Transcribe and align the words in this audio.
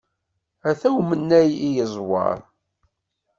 Ata 0.69 0.87
umennay 0.99 1.51
i 1.67 1.69
yeẓwer! 1.75 2.37